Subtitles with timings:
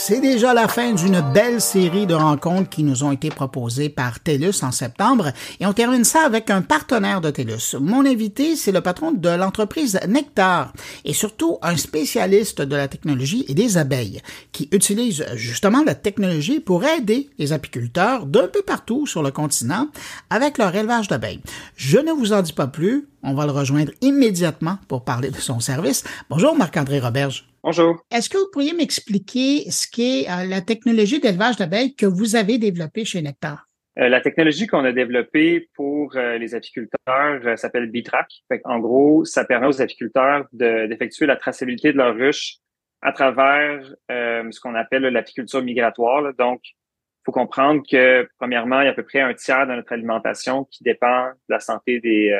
[0.00, 4.20] C'est déjà la fin d'une belle série de rencontres qui nous ont été proposées par
[4.20, 7.74] TELUS en septembre et on termine ça avec un partenaire de TELUS.
[7.80, 10.72] Mon invité, c'est le patron de l'entreprise Nectar
[11.04, 14.22] et surtout un spécialiste de la technologie et des abeilles
[14.52, 19.88] qui utilise justement la technologie pour aider les apiculteurs d'un peu partout sur le continent
[20.30, 21.40] avec leur élevage d'abeilles.
[21.76, 25.40] Je ne vous en dis pas plus, on va le rejoindre immédiatement pour parler de
[25.40, 26.04] son service.
[26.30, 27.47] Bonjour Marc-André Roberge.
[27.62, 28.00] Bonjour.
[28.12, 32.56] Est-ce que vous pourriez m'expliquer ce qu'est euh, la technologie d'élevage d'abeilles que vous avez
[32.58, 33.66] développée chez Nectar?
[33.98, 38.28] Euh, la technologie qu'on a développée pour euh, les apiculteurs s'appelle Bitrack.
[38.64, 42.58] En gros, ça permet aux apiculteurs d'effectuer la traçabilité de leurs ruches
[43.02, 46.32] à travers ce qu'on appelle l'apiculture migratoire.
[46.34, 49.74] Donc, il faut comprendre que, premièrement, il y a à peu près un tiers de
[49.74, 52.36] notre alimentation qui dépend de la santé des,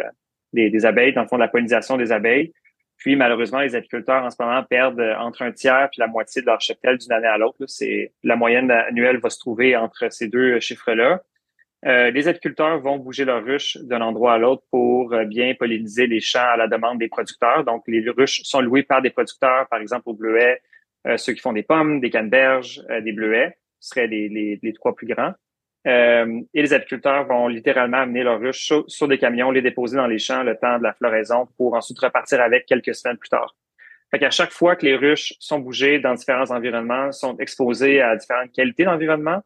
[0.53, 2.53] des, des abeilles, dans le fond, de la pollinisation des abeilles.
[2.99, 6.47] Puis malheureusement, les apiculteurs en ce moment perdent entre un tiers puis la moitié de
[6.47, 7.65] leur cheptel d'une année à l'autre.
[7.67, 11.23] C'est la moyenne annuelle va se trouver entre ces deux chiffres-là.
[11.87, 16.09] Euh, les apiculteurs vont bouger leurs ruches d'un endroit à l'autre pour euh, bien polliniser
[16.09, 17.65] les champs à la demande des producteurs.
[17.65, 20.61] Donc, les ruches sont louées par des producteurs, par exemple au bleuet,
[21.07, 24.97] euh, ceux qui font des pommes, des canneberges, des bleuets, ce seraient les, les trois
[24.97, 25.35] plus grands.
[25.89, 30.07] Euh, et les apiculteurs vont littéralement amener leurs ruches sur, des camions, les déposer dans
[30.07, 33.57] les champs le temps de la floraison pour ensuite repartir avec quelques semaines plus tard.
[34.11, 38.17] Fait qu'à chaque fois que les ruches sont bougées dans différents environnements, sont exposées à
[38.17, 39.43] différentes qualités d'environnement,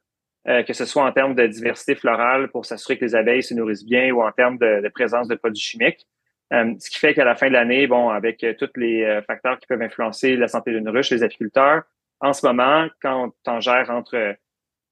[0.48, 3.54] euh, que ce soit en termes de diversité florale pour s'assurer que les abeilles se
[3.54, 6.06] nourrissent bien ou en termes de, présence de produits chimiques.
[6.52, 9.66] Euh, ce qui fait qu'à la fin de l'année, bon, avec tous les facteurs qui
[9.66, 11.82] peuvent influencer la santé d'une ruche, les apiculteurs,
[12.20, 14.36] en ce moment, quand on gère entre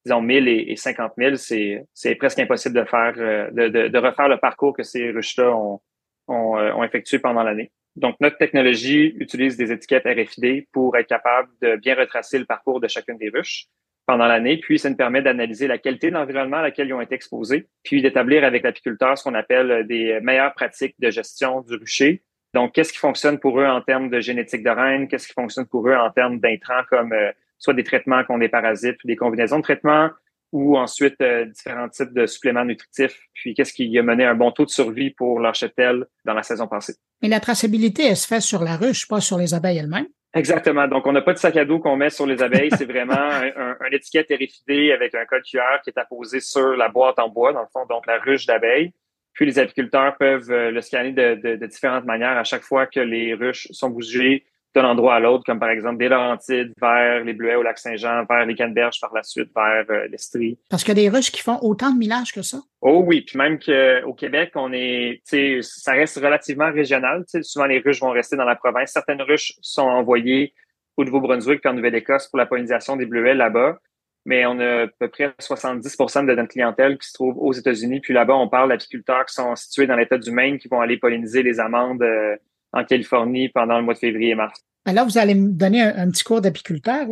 [0.04, 3.98] disons 1000 et, 50 000, c'est, c'est presque impossible de faire, euh, de, de, de,
[3.98, 5.80] refaire le parcours que ces ruches-là ont,
[6.28, 7.70] ont, euh, ont effectué pendant l'année.
[7.96, 12.80] Donc, notre technologie utilise des étiquettes RFID pour être capable de bien retracer le parcours
[12.80, 13.66] de chacune des ruches
[14.06, 14.58] pendant l'année.
[14.58, 17.68] Puis, ça nous permet d'analyser la qualité de l'environnement à laquelle ils ont été exposés,
[17.82, 22.22] puis d'établir avec l'apiculteur ce qu'on appelle des meilleures pratiques de gestion du rucher.
[22.54, 25.08] Donc, qu'est-ce qui fonctionne pour eux en termes de génétique de reine?
[25.08, 28.48] Qu'est-ce qui fonctionne pour eux en termes d'intrants comme euh, soit des traitements contre des
[28.48, 30.10] parasites ou des combinaisons de traitements
[30.52, 34.50] ou ensuite euh, différents types de suppléments nutritifs, puis qu'est-ce qui a mené un bon
[34.50, 36.94] taux de survie pour leur cheptel dans la saison passée?
[37.22, 40.08] Mais la traçabilité, elle se fait sur la ruche, pas sur les abeilles elles-mêmes.
[40.34, 40.86] Exactement.
[40.86, 42.70] Donc, on n'a pas de sac à dos qu'on met sur les abeilles.
[42.76, 46.88] C'est vraiment un, un, étiquette RFID avec un code QR qui est apposé sur la
[46.88, 48.92] boîte en bois, dans le fond, donc la ruche d'abeilles.
[49.32, 52.86] Puis les apiculteurs peuvent euh, le scanner de, de, de, différentes manières à chaque fois
[52.86, 54.44] que les ruches sont bougées
[54.74, 58.24] d'un endroit à l'autre, comme par exemple des Laurentides vers les Bleuets au lac Saint-Jean,
[58.28, 60.58] vers les Canneberges par la suite, vers euh, l'Estrie.
[60.68, 62.58] Parce qu'il y a des ruches qui font autant de millage que ça?
[62.80, 65.20] Oh oui, puis même qu'au Québec, on est,
[65.62, 67.24] ça reste relativement régional.
[67.42, 68.92] Souvent, les ruches vont rester dans la province.
[68.92, 70.54] Certaines ruches sont envoyées
[70.96, 73.78] au Nouveau-Brunswick puis en Nouvelle-Écosse pour la pollinisation des Bleuets là-bas.
[74.26, 78.00] Mais on a à peu près 70% de notre clientèle qui se trouve aux États-Unis.
[78.00, 80.98] Puis là-bas, on parle d'apiculteurs qui sont situés dans l'État du Maine qui vont aller
[80.98, 82.36] polliniser les amandes euh,
[82.72, 84.60] en Californie pendant le mois de février et mars.
[84.86, 87.06] Ben là, vous allez me donner un, petit cours d'apiculteur.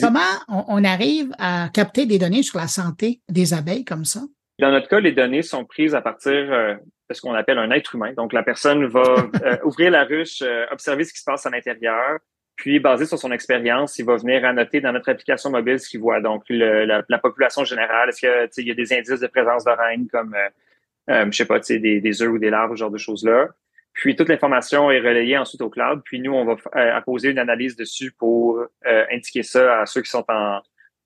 [0.00, 4.20] Comment on, arrive à capter des données sur la santé des abeilles comme ça?
[4.58, 6.74] Dans notre cas, les données sont prises à partir euh,
[7.10, 8.12] de ce qu'on appelle un être humain.
[8.14, 9.02] Donc, la personne va
[9.44, 12.18] euh, ouvrir la ruche, euh, observer ce qui se passe à l'intérieur,
[12.56, 16.00] puis, basé sur son expérience, il va venir annoter dans notre application mobile ce qu'il
[16.00, 16.20] voit.
[16.20, 20.36] Donc, la, population générale, est-ce qu'il y a des indices de présence de reine comme,
[21.08, 23.48] je sais pas, des, des œufs ou des larves, ce genre de choses-là.
[23.92, 26.00] Puis toute l'information est relayée ensuite au cloud.
[26.04, 30.02] Puis nous, on va euh, apposer une analyse dessus pour euh, indiquer ça à ceux
[30.02, 30.60] qui sont en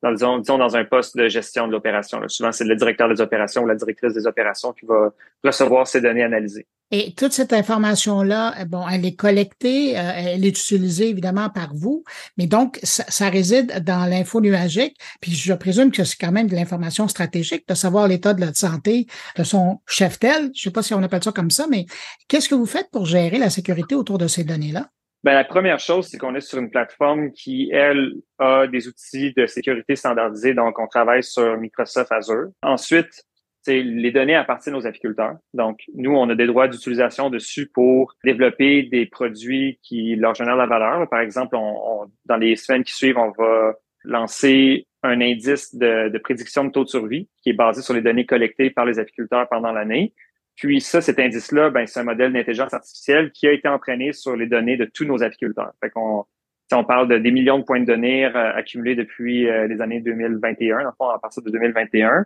[0.07, 2.21] dans, disons, disons dans un poste de gestion de l'opération.
[2.29, 5.13] Souvent, c'est le directeur des opérations ou la directrice des opérations qui va
[5.45, 6.67] recevoir ces données analysées.
[6.93, 11.75] Et toute cette information-là, euh, bon, elle est collectée, euh, elle est utilisée évidemment par
[11.75, 12.05] vous,
[12.37, 14.97] mais donc ça, réside dans l'info nuagique.
[15.21, 18.55] Puis je présume que c'est quand même de l'information stratégique de savoir l'état de la
[18.55, 19.07] santé
[19.37, 20.53] de son chef-tel.
[20.55, 21.87] Je sais pas si on appelle ça comme ça, mais
[22.29, 24.89] qu'est-ce que vous faites pour gérer la sécurité autour de ces données-là?
[25.25, 29.33] Ben, la première chose, c'est qu'on est sur une plateforme qui, elle, a des outils
[29.37, 30.55] de sécurité standardisés.
[30.55, 32.51] Donc, on travaille sur Microsoft Azure.
[32.63, 33.25] Ensuite,
[33.67, 35.37] les données appartiennent aux apiculteurs.
[35.53, 40.57] Donc, nous, on a des droits d'utilisation dessus pour développer des produits qui leur génèrent
[40.57, 41.09] la valeur.
[41.09, 43.75] Par exemple, on, dans les semaines qui suivent, on va
[44.05, 48.03] lancer un indice de, de, prédiction de taux de survie qui est basé sur les
[48.03, 50.15] données collectées par les apiculteurs pendant l'année.
[50.57, 54.37] Puis ça, cet indice-là, ben, c'est un modèle d'intelligence artificielle qui a été entraîné sur
[54.37, 55.73] les données de tous nos apiculteurs.
[55.81, 56.25] Fait qu'on
[56.73, 60.01] on parle de des millions de points de données euh, accumulés depuis euh, les années
[60.01, 62.25] 2021, en à partir de 2021.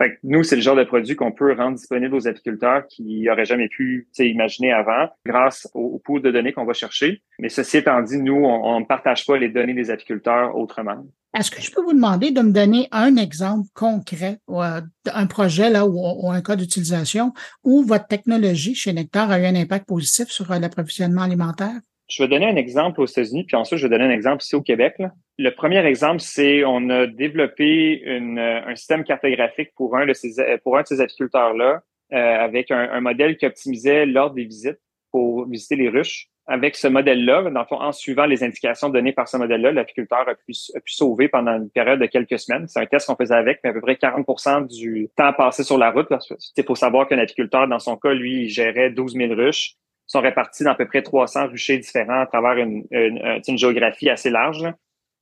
[0.00, 3.44] Fait nous, c'est le genre de produit qu'on peut rendre disponible aux apiculteurs qui n'auraient
[3.44, 7.22] jamais pu imaginer avant grâce au, pool de données qu'on va chercher.
[7.38, 11.04] Mais ceci étant dit, nous, on ne partage pas les données des apiculteurs autrement.
[11.38, 14.80] Est-ce que je peux vous demander de me donner un exemple concret, euh,
[15.12, 17.32] un projet là ou, un cas d'utilisation
[17.62, 21.78] où votre technologie chez Nectar a eu un impact positif sur euh, l'approvisionnement alimentaire?
[22.10, 24.56] Je vais donner un exemple aux États-Unis, puis ensuite je vais donner un exemple ici
[24.56, 24.96] au Québec.
[25.38, 31.82] Le premier exemple, c'est on a développé un système cartographique pour un de ces apiculteurs-là,
[32.12, 34.80] euh, avec un, modèle qui optimisait l'ordre des visites
[35.12, 36.26] pour visiter les ruches.
[36.48, 40.28] Avec ce modèle-là, dans le fond, en suivant les indications données par ce modèle-là, l'apiculteur
[40.28, 40.52] a pu,
[40.86, 42.66] sauver pendant une période de quelques semaines.
[42.66, 45.78] C'est un test qu'on faisait avec, mais à peu près 40% du temps passé sur
[45.78, 46.08] la route.
[46.38, 49.76] C'est pour savoir qu'un apiculteur, dans son cas, lui, il gérait 12 000 ruches
[50.10, 54.28] sont répartis dans à peu près 300 ruchers différents à travers une, une, géographie assez
[54.28, 54.66] large.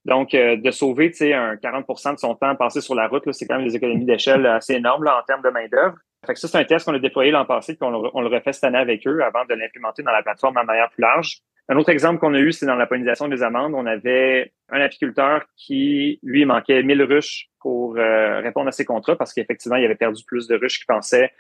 [0.06, 3.58] Donc, euh, de sauver un 40% de son temps passé sur la route, c'est quand
[3.58, 5.96] même des économies d'échelle assez énormes là, en termes de main-d'œuvre.
[6.26, 8.55] Fait que ça, c'est un test qu'on a déployé l'an passé, qu'on on le refait
[8.55, 11.41] cette année avec eux avant de l'implémenter dans la plateforme à manière plus large.
[11.69, 13.75] Un autre exemple qu'on a eu, c'est dans la pollinisation des amandes.
[13.75, 19.17] On avait un apiculteur qui, lui, manquait 1000 ruches pour euh, répondre à ses contrats
[19.17, 21.31] parce qu'effectivement, il avait perdu plus de ruches qu'il pensait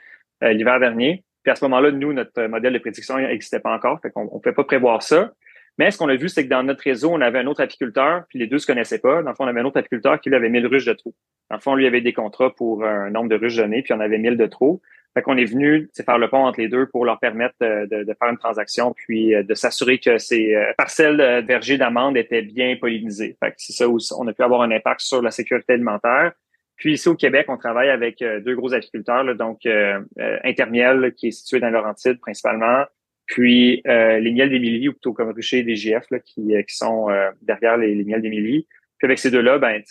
[0.44, 1.24] euh, l'hiver dernier.
[1.48, 4.28] Puis à ce moment-là, nous, notre modèle de prédiction n'existait pas encore, fait qu'on ne
[4.28, 5.32] pouvait pas prévoir ça.
[5.78, 8.24] Mais ce qu'on a vu, c'est que dans notre réseau, on avait un autre apiculteur,
[8.28, 9.22] puis les deux se connaissaient pas.
[9.22, 11.14] Dans le fond, on avait un autre apiculteur qui lui avait 1000 ruches de trop.
[11.48, 14.00] Dans le fond, lui avait des contrats pour un nombre de ruches données, puis on
[14.00, 14.82] avait 1000 de trop.
[15.14, 18.14] Fait qu'on est venu faire le pont entre les deux pour leur permettre de, de
[18.20, 22.42] faire une transaction, puis euh, de s'assurer que ces euh, parcelles de vergers d'amandes étaient
[22.42, 23.38] bien pollinisées.
[23.42, 26.32] Fait que c'est ça où on a pu avoir un impact sur la sécurité alimentaire.
[26.78, 31.12] Puis ici au Québec, on travaille avec euh, deux gros apiculteurs, donc euh, euh, Intermiel,
[31.16, 32.84] qui est situé dans Laurentide principalement,
[33.26, 37.08] puis les miels d'Émilie, ou plutôt comme Rucher DGF, là, qui, qui sont
[37.42, 38.66] derrière les, les miels d'Émilie.
[38.96, 39.82] Puis avec ces deux-là, ben,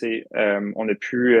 [0.74, 1.38] on a pu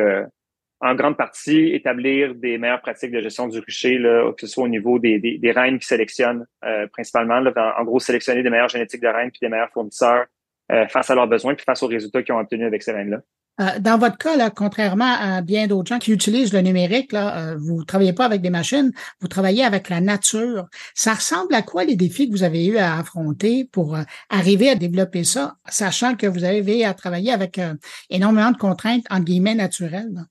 [0.80, 4.62] en grande partie établir des meilleures pratiques de gestion du rucher, là, que ce soit
[4.62, 6.46] au niveau des, des, des reines qui sélectionnent
[6.92, 10.26] principalement, là, en, gros sélectionner des meilleures génétiques de reines puis des meilleurs fournisseurs
[10.90, 13.22] face à leurs besoins puis face aux résultats qu'ils ont obtenus avec ces reines-là.
[13.60, 17.38] Euh, dans votre cas, là, contrairement à bien d'autres gens qui utilisent le numérique, là,
[17.38, 20.66] euh, vous travaillez pas avec des machines, vous travaillez avec la nature.
[20.94, 24.70] Ça ressemble à quoi les défis que vous avez eu à affronter pour euh, arriver
[24.70, 27.60] à développer ça, sachant que vous avez à travailler avec
[28.10, 30.24] énormément de contraintes en guillemets naturelles?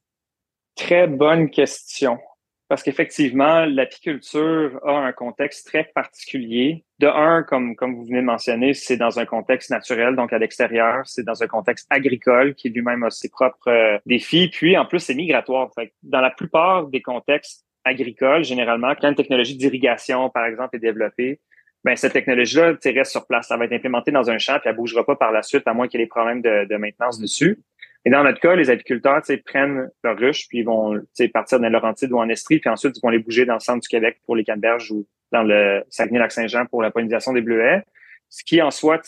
[0.76, 2.18] Très bonne question
[2.68, 6.84] parce qu'effectivement, l'apiculture a un contexte très particulier.
[7.00, 10.38] De un, comme, comme vous venez de mentionner, c'est dans un contexte naturel, donc à
[10.38, 14.86] l'extérieur, c'est dans un contexte agricole qui lui-même a ses propres euh, défis, puis en
[14.86, 15.70] plus, c'est migratoire.
[15.76, 20.80] Fait dans la plupart des contextes agricoles, généralement, quand une technologie d'irrigation, par exemple, est
[20.80, 21.40] développée,
[21.84, 23.48] ben, cette technologie-là reste sur place.
[23.48, 25.74] Ça va être implémenté dans un champ, puis elle bougera pas par la suite, à
[25.74, 27.60] moins qu'il y ait des problèmes de, de maintenance dessus.
[28.08, 30.98] Et dans notre cas, les apiculteurs prennent leurs ruches, puis ils vont
[31.34, 33.82] partir dans Laurentide ou en Estrie, puis ensuite ils vont les bouger dans le centre
[33.82, 37.84] du Québec pour les canneberges ou dans le Saguenay-Lac-Saint-Jean pour la pollinisation des bleuets.
[38.30, 39.02] Ce qui en soi,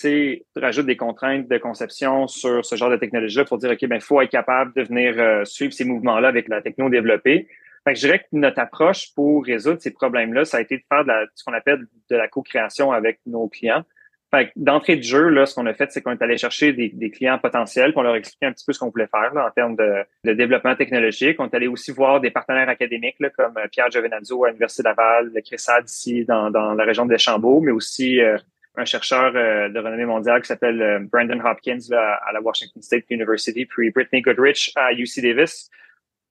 [0.58, 4.20] rajoute des contraintes de conception sur ce genre de technologie-là pour dire, OK, ben, faut
[4.20, 7.48] être capable de venir euh, suivre ces mouvements-là avec la techno développée.
[7.86, 10.84] Fait que je dirais que notre approche pour résoudre ces problèmes-là, ça a été de
[10.90, 13.86] faire de ce qu'on appelle de la co-création avec nos clients.
[14.56, 17.40] D'entrée de jeu, là, ce qu'on a fait, c'est qu'on est allé chercher des, clients
[17.40, 20.34] potentiels, pour leur expliquer un petit peu ce qu'on voulait faire là, en termes de,
[20.34, 21.40] développement technologique.
[21.40, 24.84] On est allé aussi voir des partenaires académiques là, comme euh, Pierre Giovenazzo à l'Université
[24.84, 28.38] Laval, le CRISAD ici dans, la région de Deschambault, mais aussi euh,
[28.76, 33.66] un chercheur euh, de renommée mondiale qui s'appelle Brandon Hopkins à la Washington State University,
[33.66, 35.72] puis Brittany Goodrich à UC Davis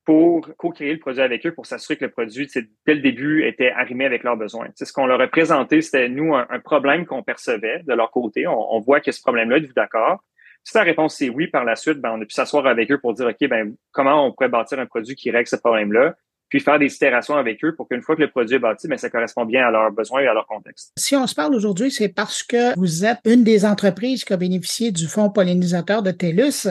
[0.09, 2.49] pour co-créer le produit avec eux pour s'assurer que le produit,
[2.87, 4.69] dès le début, était arrimé avec leurs besoins.
[4.75, 8.47] C'est ce qu'on leur a présenté, c'était nous un, problème qu'on percevait de leur côté.
[8.47, 10.25] On, voit que ce problème-là, d'accord?
[10.65, 12.97] Si la réponse est oui, par la suite, ben, on a pu s'asseoir avec eux
[12.97, 16.15] pour dire, OK, ben, comment on pourrait bâtir un produit qui règle ce problème-là?
[16.49, 18.97] puis faire des itérations avec eux pour qu'une fois que le produit est bâti, ben,
[18.97, 20.95] ça correspond bien à leurs besoins et à leur contexte.
[20.97, 24.39] Si on se parle aujourd'hui, c'est parce que vous êtes une des entreprises qui a
[24.39, 26.69] bénéficié du fonds pollinisateur de TELUS.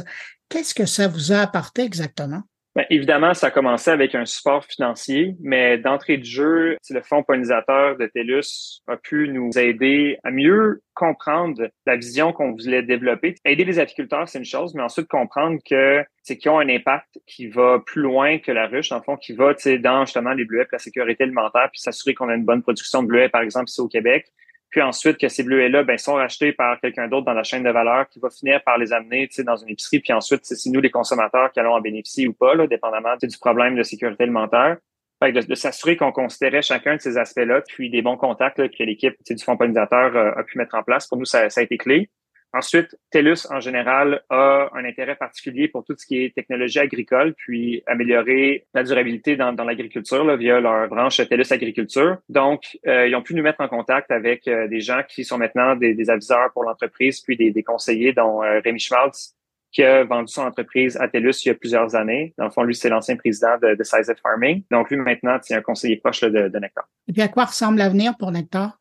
[0.50, 2.42] Qu'est-ce que ça vous a apporté exactement?
[2.78, 7.24] Bien, évidemment, ça a commencé avec un support financier, mais d'entrée de jeu, le fonds
[7.24, 13.34] pollinisateur de TELUS a pu nous aider à mieux comprendre la vision qu'on voulait développer.
[13.46, 17.20] Aider les apiculteurs, c'est une chose, mais ensuite comprendre que c'est qu'ils ont un impact
[17.26, 20.68] qui va plus loin que la ruche, en fond, qui va dans justement les bleuets,
[20.72, 23.82] la sécurité alimentaire, puis s'assurer qu'on a une bonne production de bleuets, par exemple, ici
[23.82, 24.32] au Québec
[24.70, 27.70] puis ensuite que ces bleuets-là ben, sont rachetés par quelqu'un d'autre dans la chaîne de
[27.70, 30.92] valeur qui va finir par les amener dans une épicerie, puis ensuite c'est nous les
[30.92, 34.78] consommateurs qui allons en bénéficier ou pas, là, dépendamment du problème de sécurité alimentaire.
[35.24, 39.16] Fait de, s'assurer qu'on considérait chacun de ces aspects-là, puis des bons contacts que l'équipe
[39.28, 41.08] du fonds pollinisateur euh, a pu mettre en place.
[41.08, 42.12] Pour nous, ça a été clé.
[42.54, 47.34] Ensuite, TELUS, en général, a un intérêt particulier pour tout ce qui est technologie agricole,
[47.36, 52.18] puis améliorer la durabilité dans, dans l'agriculture via leur branche TELUS Agriculture.
[52.30, 55.38] Donc, euh, ils ont pu nous mettre en contact avec euh, des gens qui sont
[55.38, 59.36] maintenant des, des aviseurs pour l'entreprise, puis des, conseillers, dont euh, Rémi Schmaltz,
[59.72, 62.34] qui a vendu son entreprise à TELUS il y a plusieurs années.
[62.38, 64.64] Dans le fond, lui, c'est l'ancien président de, de Size Farming.
[64.72, 66.88] Donc, lui, maintenant, c'est un conseiller proche de, de Nectar.
[67.08, 68.80] Et puis, à quoi ressemble l'avenir pour Nectar?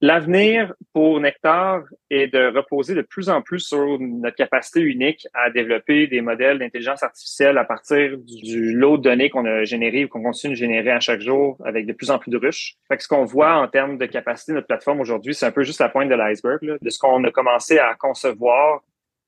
[0.00, 5.50] L'avenir pour Nectar est de reposer de plus en plus sur notre capacité unique à
[5.50, 10.08] développer des modèles d'intelligence artificielle à partir du lot de données qu'on a généré ou
[10.08, 12.76] qu'on continue de générer à chaque jour avec de plus en plus de ruches.
[12.86, 15.64] Fait ce qu'on voit en termes de capacité de notre plateforme aujourd'hui, c'est un peu
[15.64, 16.78] juste la pointe de l'iceberg.
[16.80, 18.82] De ce qu'on a commencé à concevoir,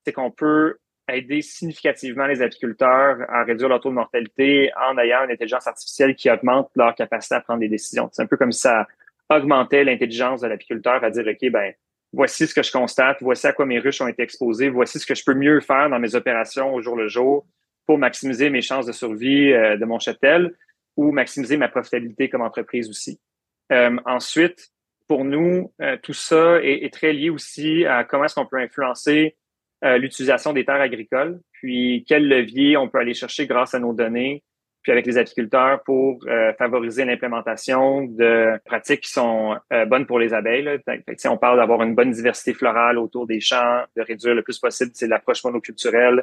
[0.04, 0.76] c'est qu'on peut
[1.12, 6.14] aider significativement les apiculteurs à réduire leur taux de mortalité en ayant une intelligence artificielle
[6.14, 8.08] qui augmente leur capacité à prendre des décisions.
[8.12, 8.86] C'est un peu comme ça
[9.30, 11.72] augmentait l'intelligence de l'apiculteur à dire, OK, ben,
[12.12, 15.06] voici ce que je constate, voici à quoi mes ruches ont été exposées, voici ce
[15.06, 17.46] que je peux mieux faire dans mes opérations au jour le jour
[17.86, 20.54] pour maximiser mes chances de survie euh, de mon cheptel
[20.96, 23.20] ou maximiser ma profitabilité comme entreprise aussi.
[23.72, 24.70] Euh, ensuite,
[25.08, 28.60] pour nous, euh, tout ça est, est, très lié aussi à comment est-ce qu'on peut
[28.60, 29.36] influencer
[29.82, 34.44] l'utilisation des terres agricoles, puis quel levier on peut aller chercher grâce à nos données
[34.82, 40.18] puis avec les apiculteurs pour euh, favoriser l'implémentation de pratiques qui sont euh, bonnes pour
[40.18, 40.62] les abeilles.
[40.62, 40.78] Là.
[40.78, 44.58] Fait, on parle d'avoir une bonne diversité florale autour des champs, de réduire le plus
[44.58, 46.22] possible l'approche monoculturelle,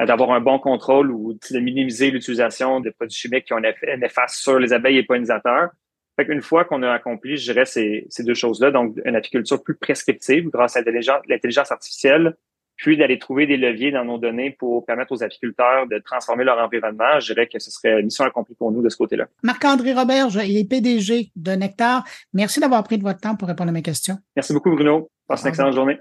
[0.00, 3.64] euh, d'avoir un bon contrôle ou de minimiser l'utilisation de produits chimiques qui ont un
[3.64, 5.70] effet néfaste sur les abeilles et pollinisateurs.
[6.16, 9.62] Fait qu'une fois qu'on a accompli, je dirais, ces, ces deux choses-là, donc une apiculture
[9.62, 12.34] plus prescriptive grâce à l'intelligence artificielle,
[12.78, 16.58] puis d'aller trouver des leviers dans nos données pour permettre aux apiculteurs de transformer leur
[16.58, 19.26] environnement, je dirais que ce serait mission accomplie pour nous de ce côté-là.
[19.42, 22.04] Marc-André Roberge, il est PDG de Nectar.
[22.32, 24.16] Merci d'avoir pris de votre temps pour répondre à mes questions.
[24.36, 25.10] Merci beaucoup, Bruno.
[25.26, 25.98] Passe une excellente journée.